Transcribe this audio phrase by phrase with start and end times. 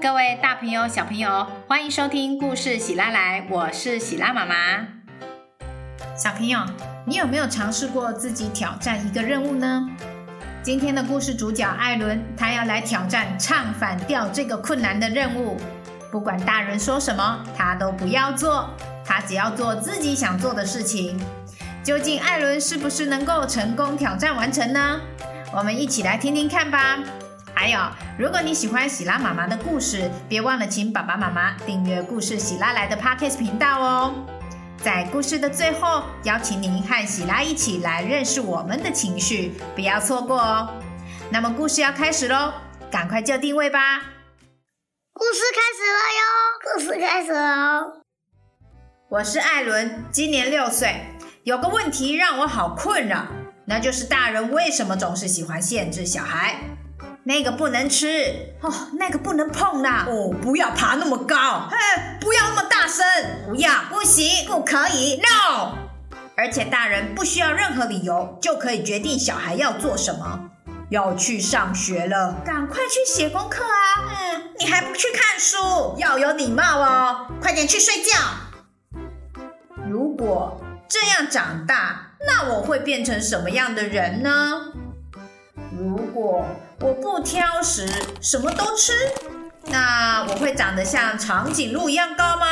[0.00, 4.54] 各位大朋友、小朋友，欢迎收听故事喜拉来，我是喜拉妈妈。
[6.16, 6.60] 小朋友，
[7.04, 9.88] 你有没有尝试过自己挑战一个任务呢？
[10.62, 15.56] 今天的故事主角艾伦，他要来挑战唱反调这个困难的任务。
[16.12, 18.70] 不管大人说什么，他都不要做，
[19.04, 21.18] 他只要做自己想做的事情。
[21.82, 25.00] 究竟艾伦是不是能够成功挑战完成呢？
[25.52, 27.00] 我们一起来听听看吧。
[27.64, 27.80] 还有，
[28.18, 34.14] 如果你喜欢喜拉妈妈的故事，别忘了请爸爸妈妈订阅故事喜拉来的 Podcast 频道哦。
[34.82, 40.74] 在故事的最后，邀请您和喜拉一起来认识我们的情绪，不要错过哦。
[41.30, 42.52] 那么故事要开始喽，
[42.90, 43.98] 赶快就定位吧。
[45.14, 46.22] 故事开始了哟，
[46.60, 48.02] 故事开始了。
[49.08, 51.06] 我是艾伦，今年六岁，
[51.44, 53.24] 有个问题让我好困扰，
[53.64, 56.56] 那就是大人为什么总是喜欢限制小孩？
[57.24, 61.76] 那个不能吃哦，那个不能碰啦哦，不要爬那么高，嘿，
[62.20, 63.04] 不要那么大声，
[63.46, 65.72] 不要，不行，不可以，no。
[66.36, 70.50] 而且大人不需要任何理由就可以决定小孩要做什么。
[70.90, 74.04] 要去上学了，赶快去写功课啊！
[74.06, 78.10] 嗯，你还不去看书，要有礼貌哦，快点去睡觉。
[79.88, 84.60] 如果这样长大，那我会变成什么样的人呢？
[85.72, 86.44] 如果
[86.84, 87.88] 我不挑食，
[88.20, 88.92] 什么都吃，
[89.68, 92.46] 那我会长得像长颈鹿一样高吗？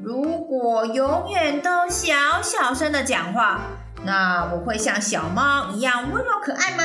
[0.00, 3.60] 如果永远都小小声的讲话，
[4.04, 6.82] 那我会像小猫一样温柔可爱吗？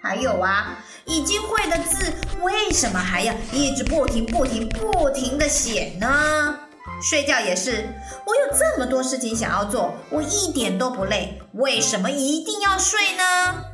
[0.00, 6.56] 还有啊，已经会的字，为什么还要一直不停、不停、不停的写呢？
[7.02, 7.88] 睡觉也是，
[8.24, 13.73] 我有这么多事情想要做，我一点都不累，为什么一定要睡呢？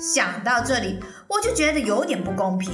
[0.00, 0.98] 想到这里，
[1.28, 2.72] 我就觉得有点不公平，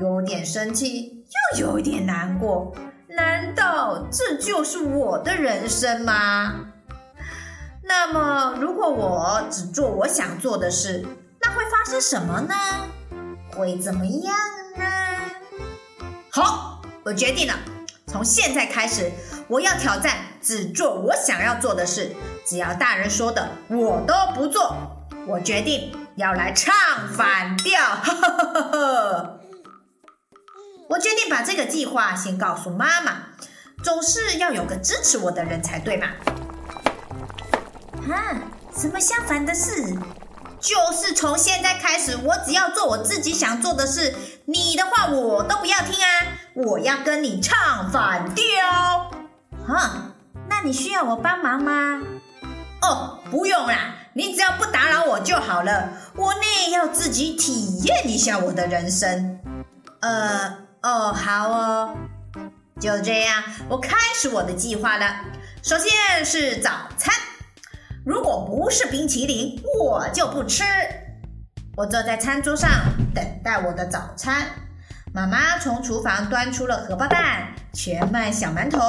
[0.00, 1.24] 有点生气，
[1.58, 2.72] 又有点难过。
[3.08, 6.66] 难道这就是我的人生吗？
[7.82, 11.04] 那么，如果我只做我想做的事，
[11.40, 12.54] 那会发生什么呢？
[13.56, 14.36] 会怎么样
[14.76, 14.84] 呢？
[16.30, 17.54] 好，我决定了，
[18.06, 19.10] 从现在开始，
[19.48, 22.14] 我要挑战只做我想要做的事，
[22.46, 24.76] 只要大人说的，我都不做。
[25.26, 26.74] 我决定要来唱
[27.16, 27.80] 反调，
[30.90, 33.12] 我决定把这个计划先告诉妈妈，
[33.84, 36.08] 总是要有个支持我的人才对嘛。
[38.12, 38.34] 啊，
[38.76, 39.96] 什么相反的事？
[40.60, 44.12] 就是从现在开始，我只要做我自己想做的事，
[44.46, 46.08] 你的话我都不要听啊！
[46.54, 48.44] 我要跟你唱反调。
[49.68, 50.14] 啊，
[50.48, 52.02] 那你需要我帮忙吗？
[52.82, 53.94] 哦，不用啦。
[54.18, 56.40] 你只要不打扰我就好了，我呢
[56.72, 59.38] 要自己体验一下我的人生。
[60.00, 61.96] 呃，哦，好哦，
[62.80, 65.20] 就这样，我开始我的计划了。
[65.62, 67.14] 首先是早餐，
[68.04, 70.64] 如果不是冰淇淋，我就不吃。
[71.76, 72.68] 我坐在餐桌上
[73.14, 74.48] 等待我的早餐。
[75.14, 78.80] 妈妈从厨房端出了荷包蛋、全麦小馒头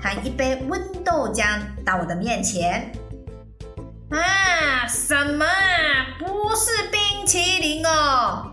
[0.00, 2.90] 和一杯温豆浆到我的面前。
[4.88, 6.16] 什么啊？
[6.18, 8.52] 不是冰淇淋哦！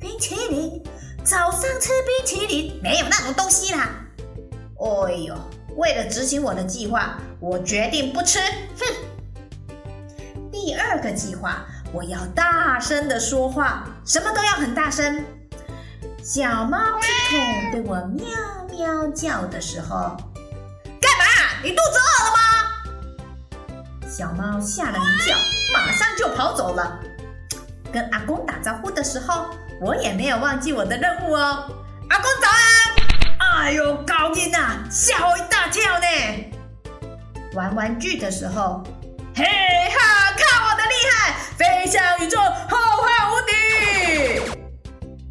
[0.00, 0.82] 冰淇淋？
[1.22, 2.80] 早上吃冰淇淋？
[2.82, 3.88] 没有那种东西啦！
[4.78, 5.34] 哎呦，
[5.76, 8.40] 为了执行我的计划，我决定不吃。
[8.40, 8.84] 哼！
[10.50, 15.24] 第二个计划，我要大声的说话，什么都要很大声。
[16.22, 18.26] 小猫吃桶对我喵
[18.70, 20.16] 喵叫的时候，
[21.00, 21.24] 干嘛？
[21.62, 22.38] 你肚子饿了吗？
[24.16, 25.36] 小猫吓了一跳，
[25.74, 26.98] 马上就跑走了。
[27.92, 31.70] 跟阿公打招呼的时候，我也没有忘记我的任务哦。
[32.08, 33.66] 阿公早安！
[33.66, 36.06] 哎呦，高音呐，吓我一大跳呢。
[37.52, 38.82] 玩玩具的时候，
[39.34, 43.36] 嘿哈，看我的厉害，飞向宇宙，浩瀚无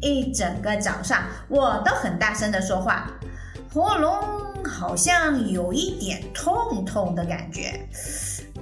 [0.00, 3.10] 一整个早上，我都很大声的说话，
[3.74, 7.84] 喉咙好像有一点痛痛的感觉。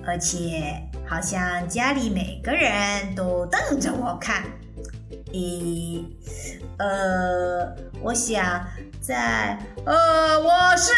[0.07, 4.45] 而且好像家里每个人都瞪着我看，
[5.33, 6.05] 咦，
[6.79, 8.67] 呃，我想
[9.01, 10.93] 在呃，我是。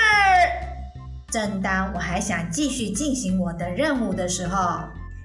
[1.29, 4.57] 正当我还想继续进行我的任务的时候，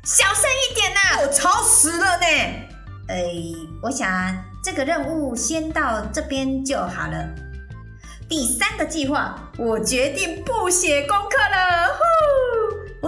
[0.03, 2.25] 小声一点呐，我吵死了呢。
[3.07, 3.23] 哎，
[3.83, 4.07] 我想
[4.63, 7.29] 这个任务先到这边就好了。
[8.27, 11.87] 第三个计划，我决定不写功课了。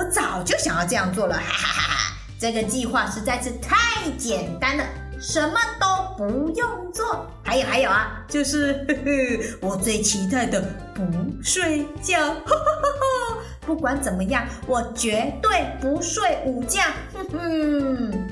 [0.04, 2.14] 我早就想要这样做了，哈哈哈哈！
[2.38, 4.84] 这个计划实在是太简单了，
[5.18, 7.26] 什么都不用做。
[7.42, 10.62] 还有还有啊，就是呵呵我最期待的
[10.94, 11.06] 不
[11.42, 12.20] 睡觉。
[12.20, 16.82] 呵呵呵呵不管怎么样，我绝对不睡午觉。
[17.14, 18.28] 哼哼，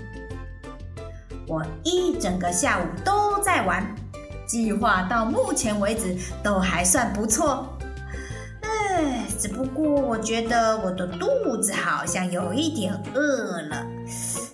[1.48, 3.96] 我一整个下午都在玩，
[4.46, 7.66] 计划到目前为止都还算不错。
[9.42, 13.84] 只不过我觉得我的肚子好像有一点饿了，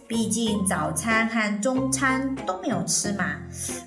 [0.08, 3.26] 毕竟早餐和中餐都没有吃嘛。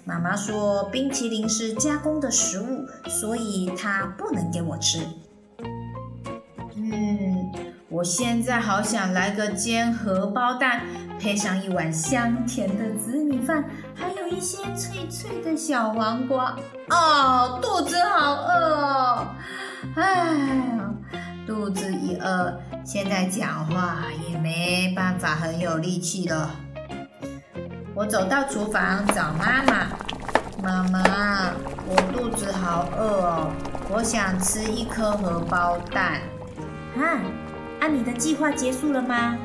[0.05, 4.99] 妈妈说冰淇淋是加工的食物，所以她不能给我吃。
[6.77, 7.51] 嗯，
[7.89, 10.83] 我现在好想来个煎荷包蛋，
[11.19, 13.65] 配上一碗香甜的紫米饭，
[13.95, 16.55] 还有一些脆脆的小黄瓜。
[16.91, 19.29] 哦，肚子好饿哦！
[19.97, 20.79] 唉，
[21.51, 26.49] 肚子一饿，现在讲话也没办法很有力气了。
[27.93, 29.89] 我走到厨房找妈妈，
[30.63, 31.51] 妈妈，
[31.89, 33.51] 我肚子好饿哦，
[33.91, 36.21] 我想吃一颗荷包蛋。
[36.97, 37.19] 啊，
[37.81, 39.37] 啊，你的计划结束了吗？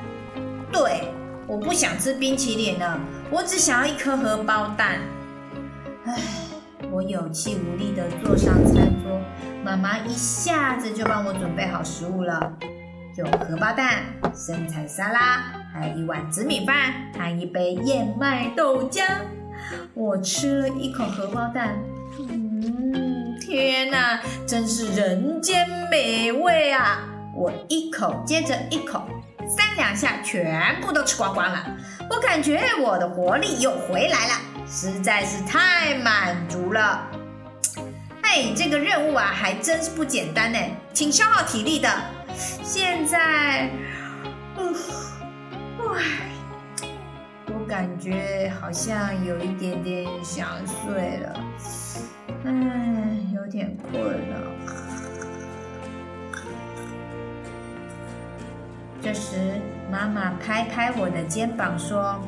[0.72, 1.12] 对，
[1.48, 3.00] 我不想吃冰淇淋了，
[3.31, 5.00] 我只想要一颗荷包蛋。
[6.06, 6.13] 唉，
[6.95, 9.19] 我有气无力地坐上餐桌。
[9.62, 12.53] 妈妈一下子就帮我准备好食物了，
[13.18, 15.44] 有荷包蛋、生菜沙拉，
[15.74, 19.03] 还有一碗紫米饭，还一杯燕麦豆浆。
[19.94, 21.77] 我吃了一口荷包蛋，
[22.30, 27.03] 嗯，天哪，真是人间美味啊！
[27.36, 29.03] 我一口接着一口，
[29.45, 31.75] 三两下全部都吃光光了。
[32.09, 34.33] 我感觉我的活力又回来了，
[34.68, 37.08] 实在是太满足了。
[38.22, 40.60] 哎，这个任务啊，还真是不简单呢，
[40.94, 41.90] 挺消耗体力的。
[42.36, 43.70] 现在，
[44.58, 45.96] 哇，
[47.48, 51.40] 我感觉好像有一点点想睡了，
[52.46, 52.52] 哎，
[53.34, 54.52] 有点困了。
[59.02, 62.20] 这时，妈妈拍拍我的肩膀说：“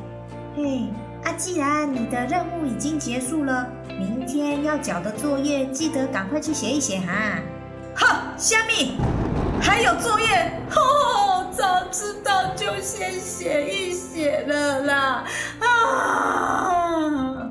[0.56, 0.86] 嘿。”
[1.28, 7.38] 啊，既然你的任务已经结束了，明天要交的作业记得赶快去写一写哈。
[7.94, 8.96] 哈，虾米，
[9.60, 10.50] 还有作业？
[10.74, 15.24] 哦，早知道就先写一写了啦。
[15.60, 17.50] 啊！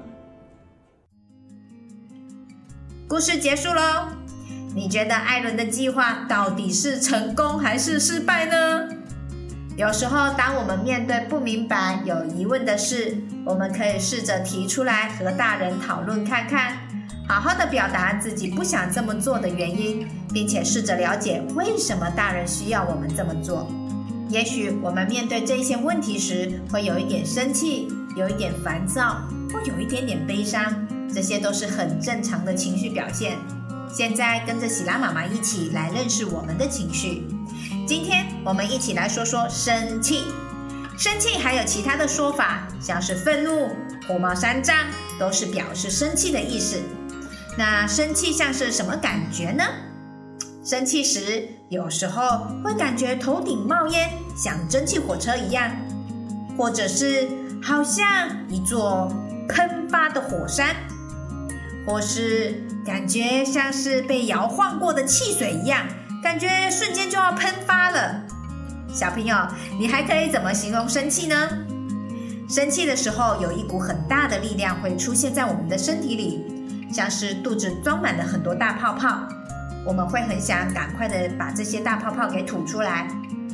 [3.08, 4.08] 故事结束喽，
[4.74, 8.90] 你觉得艾伦的计划到底是成功还是失败呢？
[9.76, 13.16] 有时候，当我们面对不明白、有疑问的事，
[13.48, 16.74] 我们可以试着提出来和大人讨论看看，
[17.26, 23.72] 好好的表达自己不想这么做的原因，并且试着了解为什么大人需要我们这么做。
[24.30, 29.22] 也许我们面对这些问题时，会有一点生气，有一点烦躁，
[29.54, 33.38] 或有一点点悲伤，这些都是很正常的情绪表现。
[33.90, 37.26] 现在跟着喜拉妈妈一起来认识我们的情绪。
[37.88, 40.26] 今天我们一起来说说生气。
[40.98, 43.70] 生气还有其他的说法，像是愤怒、
[44.08, 44.76] 火冒三丈，
[45.20, 46.78] 都是表示生气的意思。
[47.56, 49.64] 那生气像是什么感觉呢？
[50.66, 55.72] 生气时，有时候会感觉头顶冒烟，像蒸汽火车一样，
[56.58, 57.30] 或者是
[57.62, 59.08] 好像一座
[59.48, 60.76] 喷发的火山，
[61.86, 65.88] 或是感觉像是被摇晃过的汽水一样。
[66.24, 68.24] 感觉瞬间就要喷发了，
[68.94, 69.36] 小朋友，
[69.78, 71.36] 你还可以怎么形容生气呢？
[72.50, 79.28] 生气的时候，有一股很大的力量会出现在我们的身体里，像是肚子装满了很多大泡泡，
[79.86, 83.08] 我们会很想赶快的把这些大泡泡给吐出来，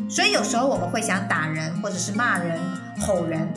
[0.08, 2.60] 所以有时候我们会想打人或者是骂人、
[3.00, 3.52] 吼人，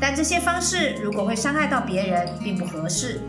[0.00, 3.20] 但这些方式如果会伤害到别人，并不合适。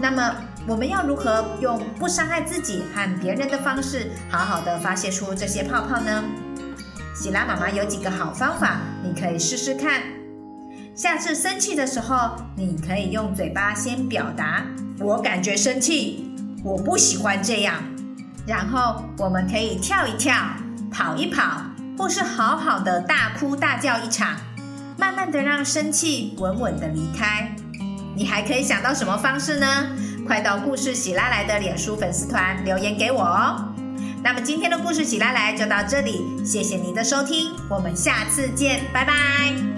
[0.00, 0.34] 那么
[0.66, 6.24] 我们要如何用不伤害自己和别人的方式，好好的发泄出这些泡泡呢？
[7.14, 10.02] 喜拉妈妈有几个好方法，你可以试试看。
[10.96, 14.64] 下次生气的时候，你可以用嘴巴先表达
[14.98, 17.76] “我感觉生气，我不喜欢这样”，
[18.44, 20.34] 然后我们可以跳一跳、
[20.90, 21.62] 跑一跑，
[21.96, 24.36] 或是好好的大哭大叫一场，
[24.98, 27.54] 慢慢的让生气稳稳的离开。
[28.16, 29.66] 你还可以想到什么方式呢？
[30.26, 33.73] 快到故事喜拉来的脸书粉丝团留言给我哦。
[34.24, 39.73] 那么今天的故事喜来来就到这里，谢谢您的收听，我们下次见，拜拜。